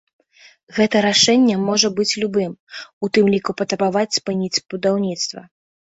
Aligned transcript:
Гэта 0.77 1.01
рашэнне 1.05 1.57
можа 1.67 1.91
быць 1.99 2.17
любым, 2.23 2.51
у 3.07 3.11
тым 3.19 3.25
ліку 3.35 3.51
патрабаваць 3.61 4.11
спыніць 4.19 4.55
будаўніцтва. 4.73 5.49